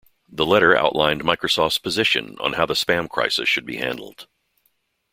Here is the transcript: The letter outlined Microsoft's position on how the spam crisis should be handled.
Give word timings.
The 0.27 0.47
letter 0.47 0.75
outlined 0.75 1.21
Microsoft's 1.21 1.77
position 1.77 2.35
on 2.39 2.53
how 2.53 2.65
the 2.65 2.73
spam 2.73 3.07
crisis 3.07 3.47
should 3.47 3.67
be 3.67 3.77
handled. 3.77 4.25